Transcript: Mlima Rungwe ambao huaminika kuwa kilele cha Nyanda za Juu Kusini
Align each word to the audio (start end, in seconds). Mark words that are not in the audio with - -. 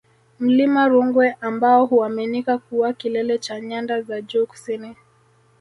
Mlima 0.39 0.87
Rungwe 0.87 1.35
ambao 1.41 1.85
huaminika 1.85 2.57
kuwa 2.57 2.93
kilele 2.93 3.37
cha 3.37 3.59
Nyanda 3.59 4.01
za 4.01 4.21
Juu 4.21 4.45
Kusini 4.45 4.95